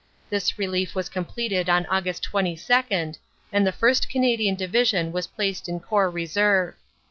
[0.31, 2.19] This relief was completed on Aug.
[2.19, 2.63] 22,
[3.51, 4.09] and the 1st.
[4.09, 6.73] Canadian Division was placed in Corps Reserve.